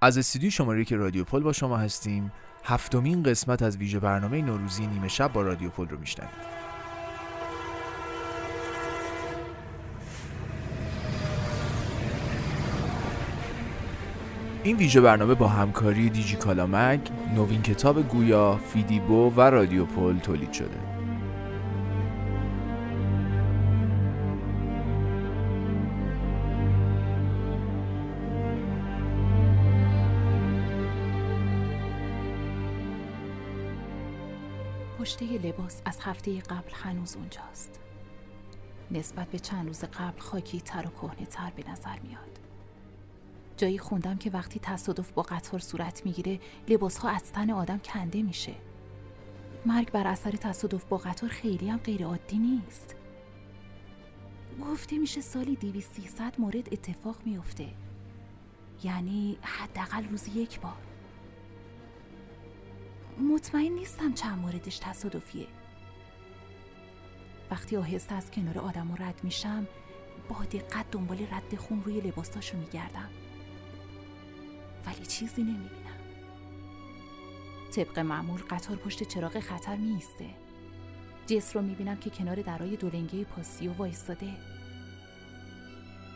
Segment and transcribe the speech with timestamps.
[0.00, 2.32] از استودیو شماره که رادیو پل با شما هستیم
[2.64, 6.58] هفتمین قسمت از ویژه برنامه نوروزی نیمه شب با رادیو پل رو میشنوید
[14.62, 17.00] این ویژه برنامه با همکاری دیجی کالامگ،
[17.34, 20.87] نوین کتاب گویا، فیدیبو و رادیو پل تولید شده.
[35.08, 37.80] پشته لباس از هفته قبل هنوز اونجاست.
[38.90, 42.38] نسبت به چند روز قبل خاکی تر و کهنه تر به نظر میاد.
[43.56, 48.54] جایی خوندم که وقتی تصادف با قطار صورت می‌گیره لباسها از تن آدم کنده میشه
[49.66, 52.96] مرگ بر اثر تصادف با قطار خیلی هم غیر عادی نیست
[54.60, 57.68] گفته میشه سالی دیوی سیصد مورد اتفاق میفته
[58.82, 60.87] یعنی حداقل روزی یک بار
[63.20, 65.46] مطمئن نیستم چند موردش تصادفیه.
[67.50, 69.66] وقتی آهسته از کنار آدم رد میشم
[70.28, 73.08] با دقت دنبال رد خون روی لباساشو میگردم.
[74.86, 75.98] ولی چیزی نمی‌بینم.
[77.72, 80.30] طبق معمول قطار پشت چراغ خطر میسته
[81.26, 84.32] جس رو می‌بینم که کنار درای دولنگه پاسیو وایستاده.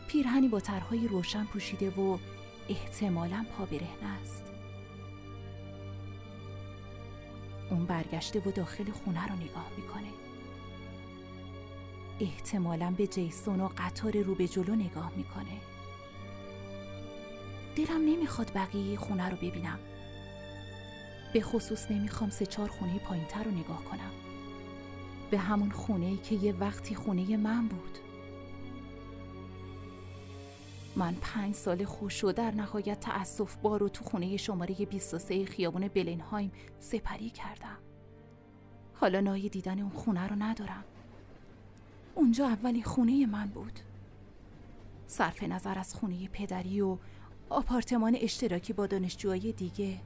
[0.08, 2.18] پیرهنی با طرحهای روشن پوشیده و
[2.68, 4.51] احتمالا پا برهنه است.
[7.72, 10.08] اون برگشته و داخل خونه رو نگاه می‌کنه.
[12.20, 15.60] احتمالا به جیسون و قطار رو به جلو نگاه می‌کنه.
[17.76, 19.78] دلم نمی‌خواد بقیه خونه رو ببینم.
[21.32, 24.10] به خصوص نمی‌خوام سه چهار خونه پایینتر رو نگاه کنم.
[25.30, 27.98] به همون خونه که یه وقتی خونه من بود.
[30.96, 35.88] من پنج سال خوش و در نهایت تأصف بار رو تو خونه شماره 23 خیابون
[35.88, 37.78] بلنهایم سپری کردم.
[38.94, 40.84] حالا نای دیدن اون خونه رو ندارم.
[42.14, 43.80] اونجا اولی خونه من بود.
[45.06, 46.96] صرف نظر از خونه پدری و
[47.48, 50.00] آپارتمان اشتراکی با دانشجوهای دیگه.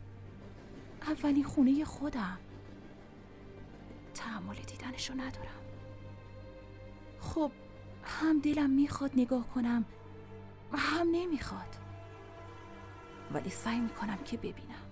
[1.02, 2.38] اولین خونه خودم.
[4.14, 5.62] تحمل دیدنشو ندارم.
[7.20, 7.50] خب
[8.02, 9.84] هم دلم می‌خواد نگاه کنم
[10.72, 11.76] هم نمی‌خواد.
[13.32, 14.86] ولی سعی می‌کنم که ببینم.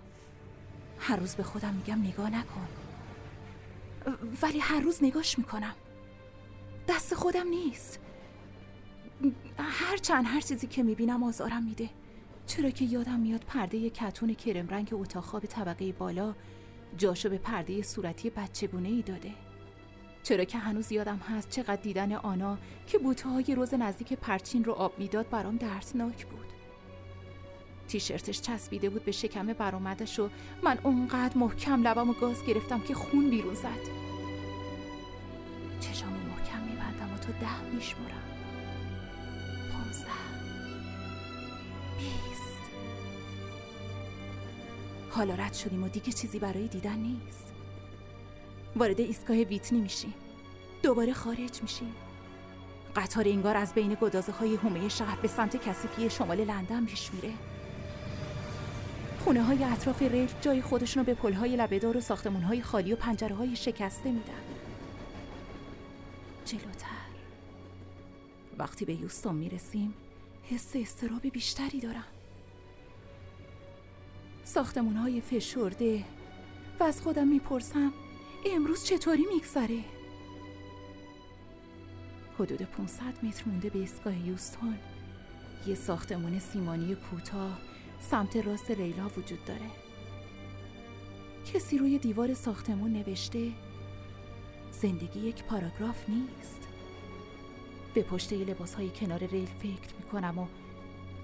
[0.98, 2.68] هر روز به خودم میگم نگاه نکن.
[4.42, 5.74] ولی هر روز نگاش می‌کنم.
[6.88, 8.00] دست خودم نیست.
[9.58, 11.90] هر چند هر چیزی که می‌بینم آزارم میده.
[12.46, 16.34] چرا که یادم میاد پرده کتون کرم رنگ اتاق خواب طبقه بالا
[16.96, 19.34] جاشو به پرده صورتی بچگونه ای داده.
[20.24, 24.72] چرا که هنوز یادم هست چقدر دیدن آنا که بوته های روز نزدیک پرچین رو
[24.72, 26.46] آب می‌داد برام دردناک بود.
[27.88, 30.28] تیشرتش چسبیده بود به شکم برآمدش و
[30.62, 33.68] من اونقدر محکم لبم و گاز گرفتم که خون بیرون زد.
[35.80, 38.22] چشامو محکم میبندم و تو ده میشمرم
[39.72, 40.10] پانزده.
[45.10, 47.53] حالا رد شدیم و دیگه چیزی برای دیدن نیست.
[48.76, 50.14] وارد ایستگاه ویتنی میشیم
[50.82, 51.94] دوباره خارج میشیم
[52.96, 57.30] قطار انگار از بین گدازه های حومه شهر به سمت کسیفی شمال لندن پیش میره.
[59.24, 62.96] خونه های اطراف ریل جای خودشون به پل های لبهدار و ساختمون های خالی و
[62.96, 64.32] پنجره های شکسته میدن.
[66.44, 66.88] جلوتر.
[68.58, 69.94] وقتی به یوستون می‌رسیم
[70.50, 72.04] حس استراب بیشتری دارم.
[74.44, 76.04] ساختمون های فشرده
[76.80, 77.92] و از خودم می‌پرسم
[78.46, 79.78] امروز چطوری میگذره؟
[82.38, 84.78] حدود 500 متر مونده به ایستگاه یوستون.
[85.66, 87.58] یه ساختمون سیمانی کوتاه
[88.00, 89.70] سمت راست ریلا وجود داره.
[91.54, 93.52] کسی روی دیوار ساختمون نوشته
[94.72, 96.68] زندگی یک پاراگراف نیست.
[97.94, 100.46] به پشته لباس های کنار ریل فکر می‌کنم و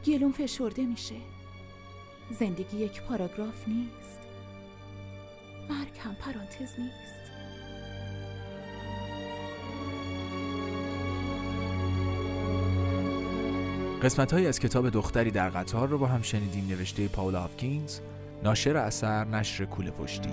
[0.05, 1.17] گلوم فشرده میشه.
[2.31, 4.20] زندگی یک پاراگراف نیست.
[5.71, 7.21] مرگ هم پرانتز نیست.
[14.03, 17.99] قسمت های از کتاب دختری در قطار رو با هم شنیدیم نوشته پاولا هافکینز
[18.43, 20.31] ناشر اثر نشر کوله پشتی.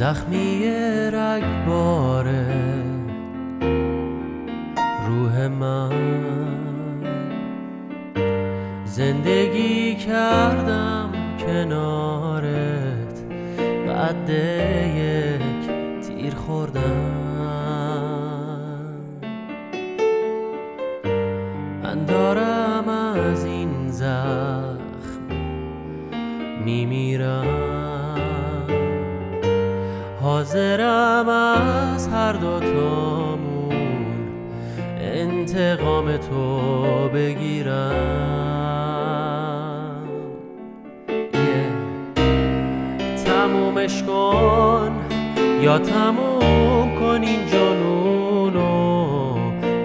[0.00, 0.64] زخمی
[1.12, 2.46] رگباره
[5.06, 5.90] روح من
[8.84, 11.10] زندگی کردم
[11.46, 13.24] کنارت
[13.88, 14.30] قد
[14.96, 15.66] یک
[16.06, 16.80] تیر خوردم.
[21.82, 25.34] من دارم از این زخم
[26.64, 27.59] میمیرم.
[30.50, 33.72] حاضرم از هر دوتامون
[35.00, 37.94] انتقام تو بگیرم
[41.32, 41.36] yeah.
[43.24, 44.92] تمومش کن
[45.62, 49.36] یا تموم کن این جنونو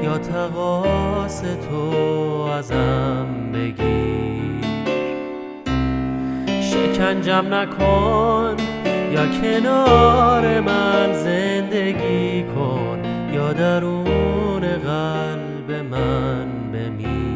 [0.03, 1.91] یا تقاس تو
[2.57, 4.65] ازم بگیر
[6.61, 8.64] شکنجم نکن
[9.15, 12.99] یا کنار من زندگی کن
[13.33, 17.34] یا درون قلب من بمیر.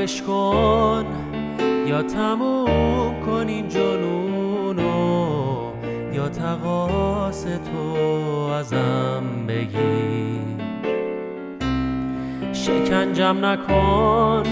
[0.00, 1.04] تمومش کن
[1.86, 4.82] یا تموم کن این جنونو
[6.12, 8.00] یا تقاس تو
[8.52, 10.40] ازم بگیر.
[12.52, 14.42] شکنجم نکن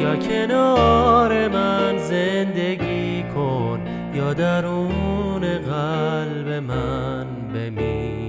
[0.00, 3.80] یا کنار من زندگی کن
[4.14, 8.23] یا درون قلب من بمیر.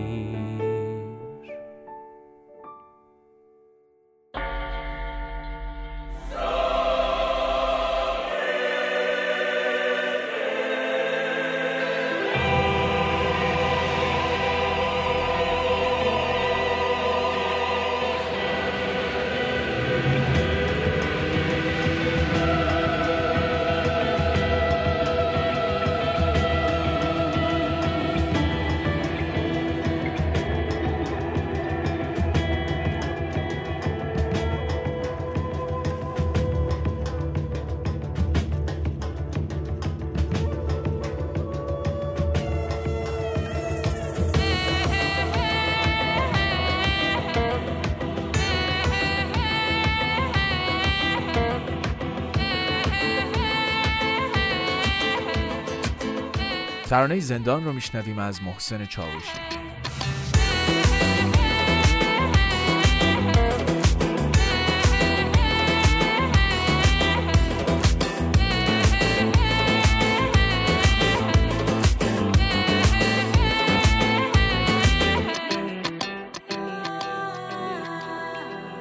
[56.95, 59.31] ترانه زندان رو میشنویم از محسن چاوشی.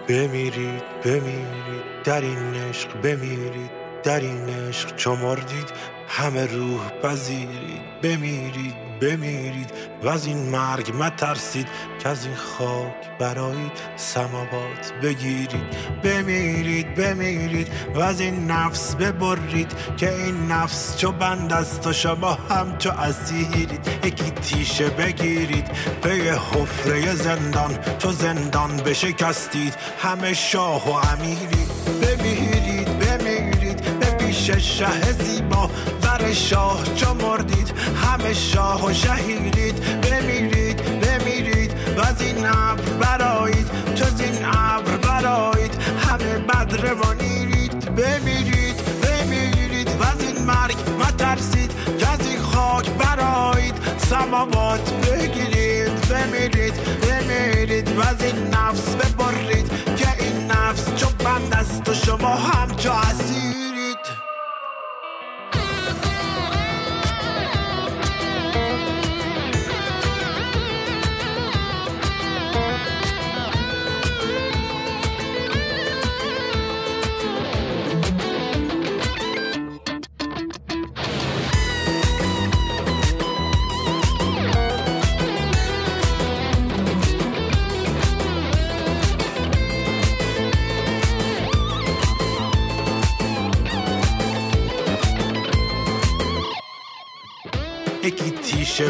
[0.08, 3.70] بمیرید بمیرید در این عشق بمیرید
[4.02, 9.70] در این عشق چو مردید همه روح پذیرید بمیرید بمیرید
[10.02, 11.66] و از این مرگ مترسید
[11.98, 15.64] که از این خاک برایید سماوات بگیرید.
[16.02, 22.32] بمیرید بمیرید و از این نفس ببرید که این نفس چو بند است و شما
[22.32, 23.88] هم چو اسیرید.
[24.04, 25.70] یکی تیشه بگیرید
[26.02, 26.10] به
[26.52, 29.74] حفره زندان چو زندان بشکستید.
[30.02, 31.68] همه شاه و امیرید.
[32.02, 35.70] بمیرید بمیرید به پیش شه زیبا
[36.18, 37.72] بر شاه چو مردید
[38.04, 43.66] همه شاه و شهیرید بمیرید بمیرید و از این ابر برایید
[44.02, 45.74] از این ابر برایید
[46.08, 51.70] همه بدر و نیرید بمیرید بمیرید و از این مرگ مترسید.
[51.98, 56.08] که از این خاک برایید سماوات بگیرید.
[56.10, 59.96] بمیرید بمیرید و از این نفس ببرید.
[59.96, 63.73] که این نفس چو بند است و شما هم چو اسیرید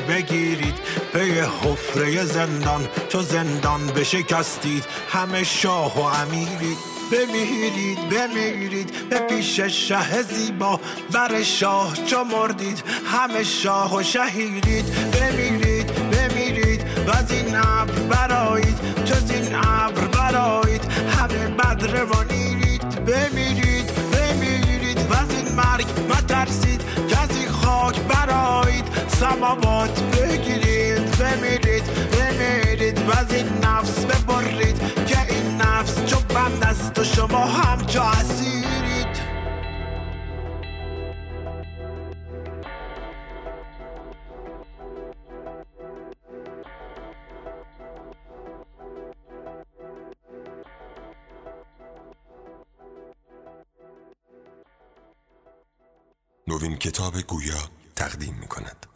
[0.09, 0.75] بگیرید
[1.13, 9.09] پی حفره زندان چو زندان بشکستید همه شاه و امیرید بمیرید بمیرید.
[9.09, 10.81] به پیش شه زیبا
[11.13, 12.83] بر شاه چو مردید.
[13.07, 16.85] همه شاه و شهیرید بمیرید بمیرید.
[17.07, 20.85] و از این ابر برایید جز این ابر برایید
[21.19, 23.05] همه بدر و نیرید.
[23.05, 23.74] بمیرید.
[29.25, 30.03] سماوات.
[30.03, 33.09] بگیرید بمیرید بمیرید.
[33.09, 39.25] و از این نفس ببرید که این نفس چو بند است و شما همچو اسیرید
[56.47, 58.94] نوین کتاب گویا تقدیم می کند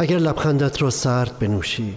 [0.00, 1.94] اگر لبخندت را سرد بنوشی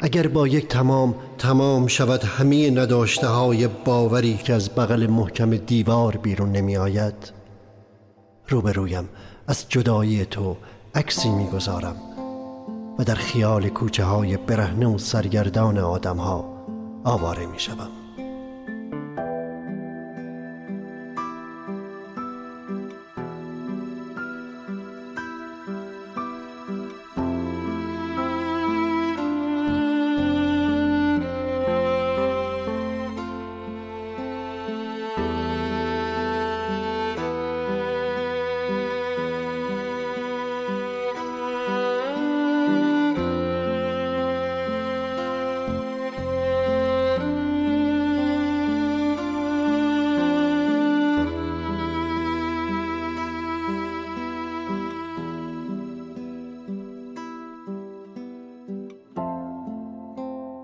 [0.00, 6.16] اگر با یک تمام تمام شود همه نداشته های باوری که از بغل محکم دیوار
[6.16, 7.32] بیرون نمی آید
[8.48, 9.08] روبرویم
[9.46, 10.56] از جدایی تو
[10.94, 11.96] عکسی می‌گذارم
[12.98, 16.44] و در خیال کوچه های برهنه و سرگردان آدم ها
[17.04, 17.58] آواره می.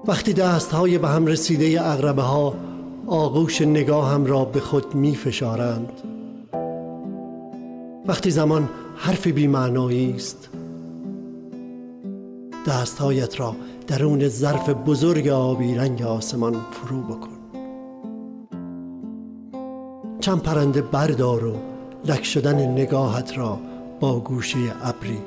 [0.06, 2.54] وقتی دست های به هم رسیده اغربه ها
[3.06, 5.92] آغوش نگاهم را به خود می فشارند
[8.06, 10.48] وقتی زمان حرف بیمعنایی است
[12.66, 13.56] دستهایت را
[13.86, 17.28] درون ظرف بزرگ آبی رنگ آسمان فرو بکن.
[20.20, 21.54] چند پرنده بردار و
[22.04, 23.58] لک شدن نگاهت را
[24.00, 25.18] با گوشه ابری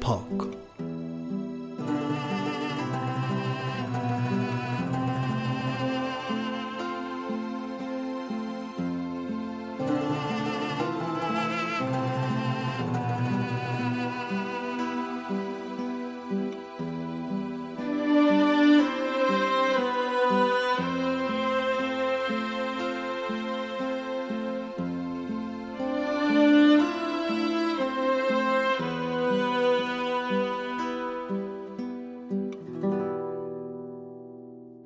[0.00, 0.67] پاک کن.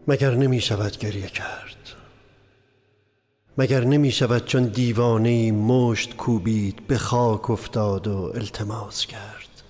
[0.08, 1.76] مگر نمی شود گریه کرد؟
[3.58, 9.62] مگر نمی شود چون دیوانه مشت کوبید به خاک افتاد و التماس کرد؟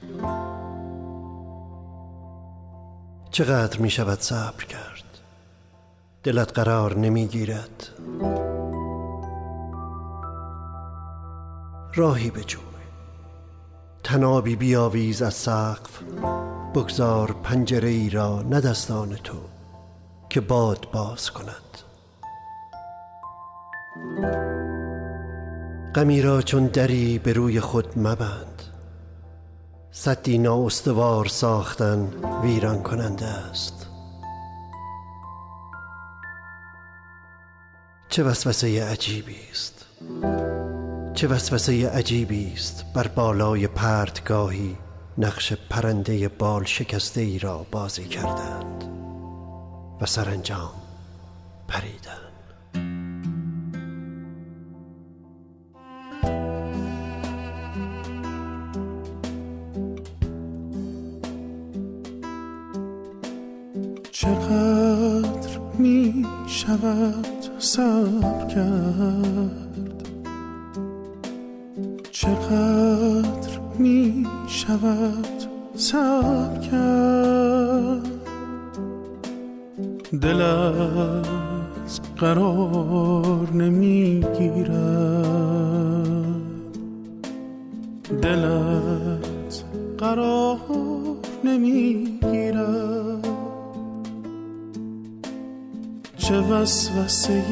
[3.30, 5.04] چقدر می شود صبر کرد؟
[6.22, 7.88] دلت قرار نمی گیرد
[11.94, 12.62] راهی بجوی.
[14.04, 16.02] تنابی بیاویز از سقف
[16.74, 19.51] بگذار پنجره ای را ندستان تو.
[20.32, 21.78] که باد باز کند.
[25.94, 28.62] غمی را چون دری به روی خود مبند.
[29.90, 32.12] سدی نااستوار ساختن
[32.42, 33.86] ویران کننده است.
[38.08, 39.86] چه وسوسه عجیبی است.
[41.14, 44.76] چه وسوسه عجیبی است بر بالای پرتگاهی
[45.18, 48.91] نقش پرنده بال شکسته ای را بازی کردند.
[50.02, 50.70] و سرانجام
[51.68, 52.12] پریدن.
[64.12, 67.26] چقدر می شود
[67.58, 70.02] صبر کرد؟
[72.10, 75.42] چقدر می شود
[75.76, 78.11] صبر کرد؟
[80.22, 84.72] دل از قرار نمی‌گیرد
[88.22, 89.64] دل از
[89.98, 90.58] قرار
[91.44, 93.28] نمی‌گیرد
[96.16, 97.42] چه وسوسه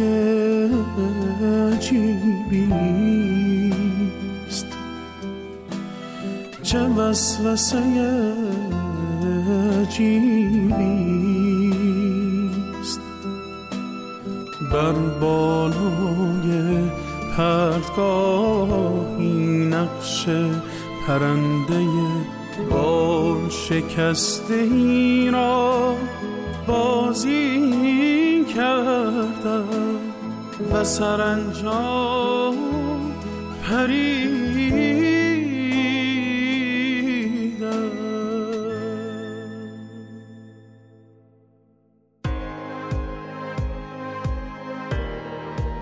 [1.43, 2.69] عجیبی
[4.47, 4.67] است
[6.63, 7.79] چه وسوسه
[9.81, 11.30] عجیبی
[14.71, 16.51] بر بالای
[17.37, 19.33] پرتگاهی
[19.71, 20.29] نقش
[21.07, 21.87] پرنده
[22.71, 25.95] با شکسته ای را
[26.67, 29.65] بازی کرده
[30.73, 32.57] و سرانجام
[33.63, 35.00] پری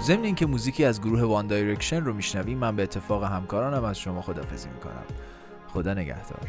[0.08, 4.22] ضمن اینکه موزیکی از گروه وان دایرکشن رو میشنویم من به اتفاق همکارانم از شما
[4.22, 5.04] خدافزی می‌کنم.
[5.72, 6.40] خدا نگهدار.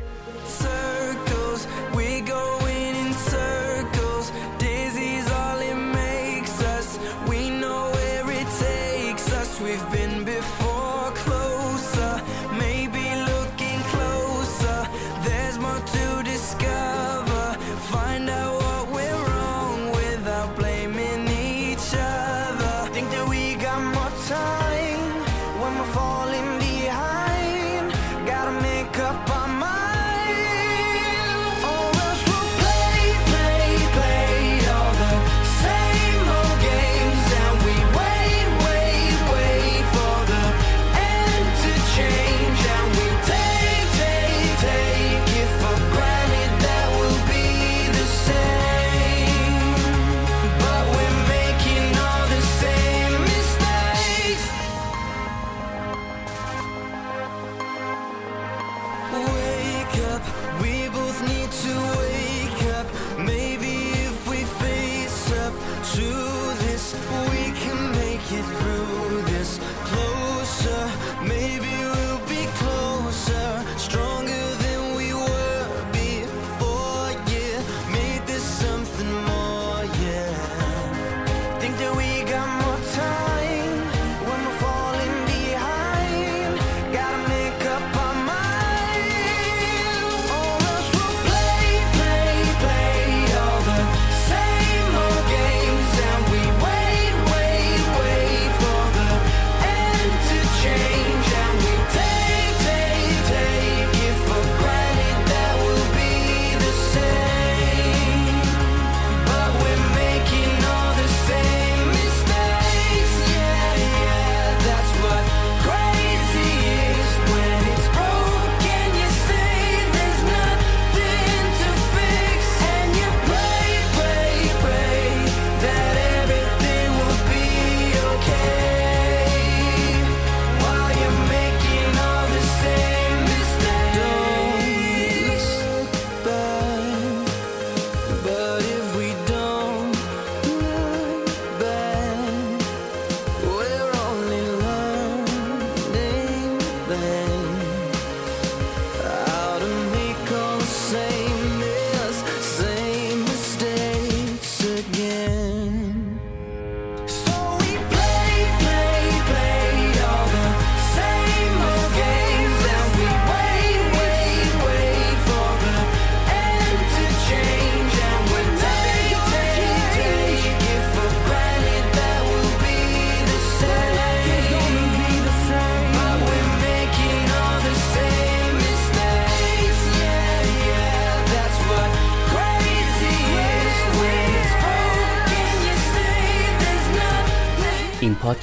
[60.19, 60.61] up.
[60.61, 60.78] We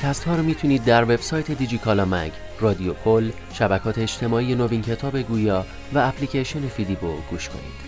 [0.07, 5.67] پادکست ها رو می‌تونید در وبسایت دیجیکالا مگ، رادیو پل، شبکات اجتماعی نوین کتاب گویا
[5.95, 7.86] و اپلیکیشن فیدیبو گوش کنید.